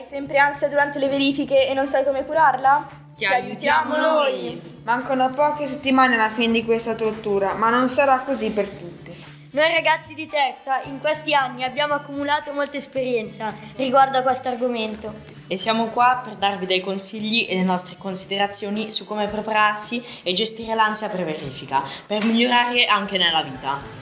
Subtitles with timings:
[0.00, 2.88] Hai sempre ansia durante le verifiche e non sai come curarla?
[3.14, 4.80] Ti, aiutiamo noi!
[4.82, 9.14] Mancano poche settimane alla fine di questa tortura, ma non sarà così per tutti.
[9.50, 15.12] Noi ragazzi di terza in questi anni abbiamo accumulato molta esperienza riguardo a questo argomento.
[15.46, 20.32] E siamo qua per darvi dei consigli e le nostre considerazioni su come prepararsi e
[20.32, 23.99] gestire l'ansia pre-verifica, per migliorare anche nella vita.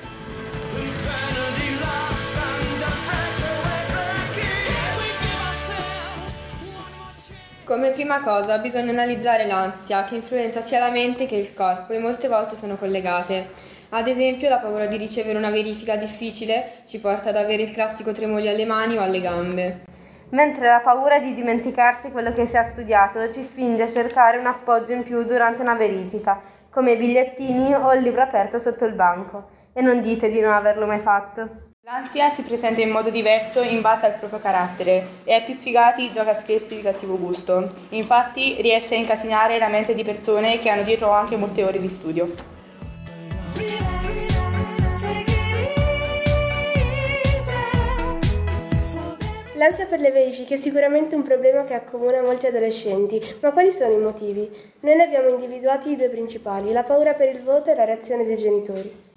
[7.69, 11.99] Come prima cosa bisogna analizzare l'ansia che influenza sia la mente che il corpo e
[11.99, 13.51] molte volte sono collegate.
[13.91, 18.13] Ad esempio la paura di ricevere una verifica difficile ci porta ad avere il classico
[18.13, 19.83] tremolio alle mani o alle gambe.
[20.31, 24.47] Mentre la paura di dimenticarsi quello che si è studiato ci spinge a cercare un
[24.47, 26.41] appoggio in più durante una verifica,
[26.71, 29.51] come i bigliettini o il libro aperto sotto il banco.
[29.75, 31.68] E non dite di non averlo mai fatto.
[31.91, 36.13] L'ansia si presenta in modo diverso in base al proprio carattere e ai più sfigati
[36.13, 37.73] gioca scherzi di cattivo gusto.
[37.91, 41.89] Infatti riesce a incasinare la mente di persone che hanno dietro anche molte ore di
[41.89, 42.31] studio.
[49.55, 53.95] L'ansia per le verifiche è sicuramente un problema che accomuna molti adolescenti, ma quali sono
[53.95, 54.47] i motivi?
[54.81, 58.27] Noi ne abbiamo individuati i due principali, la paura per il voto e la reazione
[58.27, 59.08] dei genitori.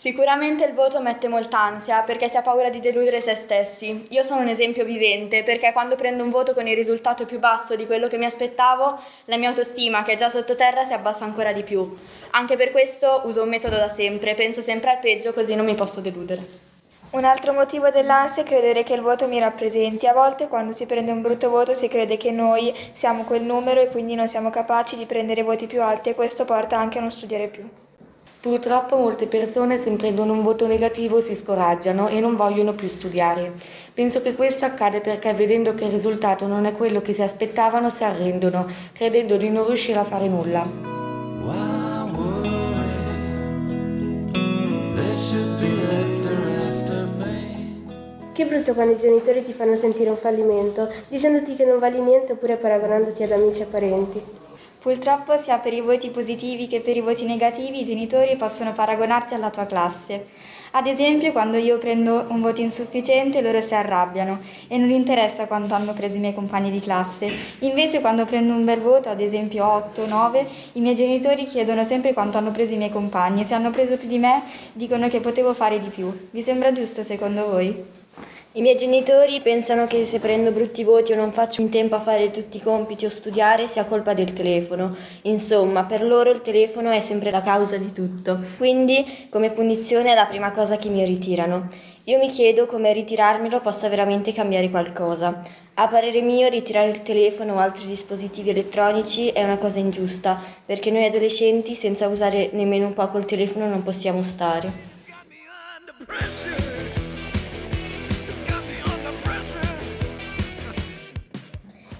[0.00, 4.06] Sicuramente il voto mette molta ansia perché si ha paura di deludere se stessi.
[4.10, 7.74] Io sono un esempio vivente perché quando prendo un voto con il risultato più basso
[7.74, 11.52] di quello che mi aspettavo, la mia autostima, che è già sottoterra, si abbassa ancora
[11.52, 11.98] di più.
[12.30, 15.74] Anche per questo uso un metodo da sempre, penso sempre al peggio così non mi
[15.74, 16.46] posso deludere.
[17.10, 20.06] Un altro motivo dell'ansia è credere che il voto mi rappresenti.
[20.06, 23.80] A volte quando si prende un brutto voto si crede che noi siamo quel numero
[23.80, 27.00] e quindi non siamo capaci di prendere voti più alti e questo porta anche a
[27.00, 27.68] non studiare più.
[28.48, 33.52] Purtroppo molte persone se prendono un voto negativo si scoraggiano e non vogliono più studiare.
[33.92, 37.90] Penso che questo accade perché vedendo che il risultato non è quello che si aspettavano
[37.90, 40.66] si arrendono, credendo di non riuscire a fare nulla.
[48.32, 52.32] Che brutto quando i genitori ti fanno sentire un fallimento, dicendoti che non vali niente
[52.32, 54.47] oppure paragonandoti ad amici e parenti.
[54.80, 59.34] Purtroppo sia per i voti positivi che per i voti negativi i genitori possono paragonarti
[59.34, 60.26] alla tua classe.
[60.72, 65.74] Ad esempio, quando io prendo un voto insufficiente, loro si arrabbiano e non interessa quanto
[65.74, 67.28] hanno preso i miei compagni di classe.
[67.60, 72.12] Invece, quando prendo un bel voto, ad esempio 8, 9, i miei genitori chiedono sempre
[72.12, 75.18] quanto hanno preso i miei compagni e se hanno preso più di me, dicono che
[75.20, 76.28] potevo fare di più.
[76.30, 77.97] Vi sembra giusto secondo voi?
[78.58, 82.00] I miei genitori pensano che se prendo brutti voti o non faccio in tempo a
[82.00, 84.96] fare tutti i compiti o studiare sia colpa del telefono.
[85.22, 88.36] Insomma, per loro il telefono è sempre la causa di tutto.
[88.56, 91.68] Quindi, come punizione, è la prima cosa che mi ritirano.
[92.02, 95.40] Io mi chiedo come ritirarmelo possa veramente cambiare qualcosa.
[95.74, 100.36] A parere mio, ritirare il telefono o altri dispositivi elettronici è una cosa ingiusta,
[100.66, 104.96] perché noi adolescenti, senza usare nemmeno un po' col telefono, non possiamo stare.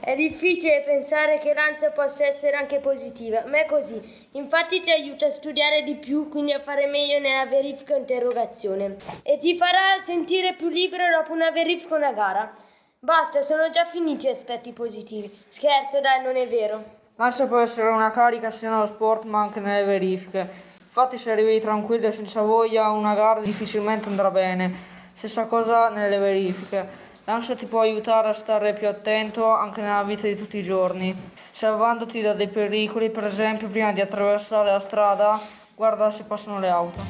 [0.08, 4.00] È difficile pensare che l'ansia possa essere anche positiva, ma è così.
[4.32, 8.96] Infatti ti aiuta a studiare di più, quindi a fare meglio nella verifica o interrogazione.
[9.22, 12.50] E ti farà sentire più libero dopo una verifica o una gara.
[12.98, 15.30] Basta, sono già finiti gli aspetti positivi.
[15.46, 16.82] Scherzo, dai, non è vero.
[17.16, 20.48] L'ansia può essere una carica sia nello sport ma anche nelle verifiche.
[20.84, 24.74] Infatti se arrivi tranquillo e senza voglia una gara difficilmente andrà bene.
[25.14, 27.07] Stessa cosa nelle verifiche.
[27.28, 31.14] L'ansia ti può aiutare a stare più attento anche nella vita di tutti i giorni,
[31.50, 35.38] salvandoti da dei pericoli, per esempio prima di attraversare la strada,
[35.74, 37.02] guarda se passano le auto.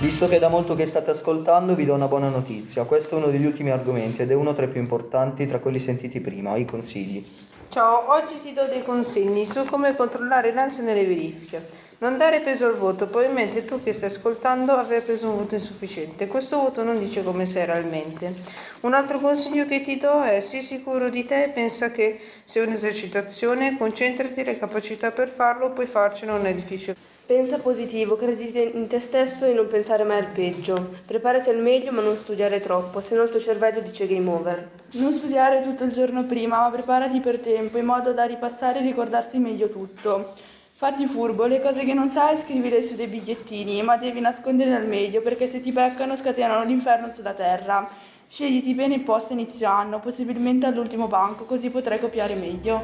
[0.00, 2.84] Visto che è da molto che state ascoltando, vi do una buona notizia.
[2.84, 5.78] Questo è uno degli ultimi argomenti ed è uno tra i più importanti tra quelli
[5.78, 7.26] sentiti prima, i consigli.
[7.70, 11.83] Ciao, oggi ti do dei consigli su come controllare l'ansia nelle verifiche.
[11.98, 16.26] Non dare peso al voto, probabilmente tu che stai ascoltando avrai preso un voto insufficiente.
[16.26, 18.34] Questo voto non dice come sei realmente.
[18.80, 22.64] Un altro consiglio che ti do è sii sicuro di te e pensa che sia
[22.64, 26.96] un'esercitazione, concentrati, le capacità per farlo, puoi farcela, non è difficile.
[27.26, 30.96] Pensa positivo, credi in te stesso e non pensare mai al peggio.
[31.06, 34.68] Preparati al meglio ma non studiare troppo, se no il tuo cervello dice game over.
[34.94, 38.82] Non studiare tutto il giorno prima, ma preparati per tempo in modo da ripassare e
[38.82, 40.52] ricordarsi meglio tutto.
[40.76, 44.88] Fatti furbo, le cose che non sai scrivile su dei bigliettini, ma devi nasconderle al
[44.88, 47.88] meglio perché se ti beccano scatenano l'inferno sulla terra.
[48.28, 52.82] Scegliti bene il posto inizio anno, possibilmente all'ultimo banco, così potrai copiare meglio.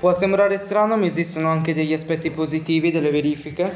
[0.00, 3.70] Può sembrare strano, ma esistono anche degli aspetti positivi delle verifiche.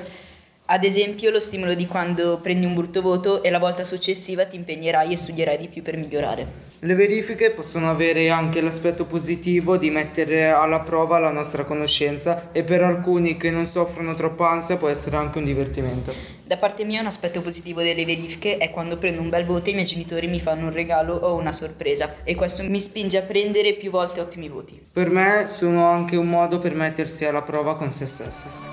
[0.64, 4.56] Ad esempio lo stimolo di quando prendi un brutto voto e la volta successiva ti
[4.56, 6.67] impegnerai e studierai di più per migliorare.
[6.80, 12.62] Le verifiche possono avere anche l'aspetto positivo di mettere alla prova la nostra conoscenza e
[12.62, 16.14] per alcuni che non soffrono troppa ansia può essere anche un divertimento.
[16.44, 19.70] Da parte mia un aspetto positivo delle verifiche è quando prendo un bel voto e
[19.72, 23.22] i miei genitori mi fanno un regalo o una sorpresa e questo mi spinge a
[23.22, 24.80] prendere più volte ottimi voti.
[24.92, 28.67] Per me sono anche un modo per mettersi alla prova con se stessi.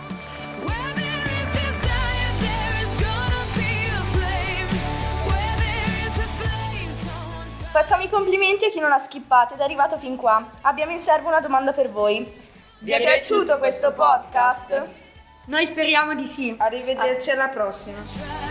[7.76, 10.50] Facciamo i complimenti a chi non ha skippato ed è arrivato fin qua.
[10.62, 12.26] Abbiamo in serbo una domanda per voi.
[12.80, 14.88] Vi è piaciuto questo podcast?
[15.48, 16.56] Noi speriamo di sì.
[16.58, 18.45] Arrivederci alla prossima.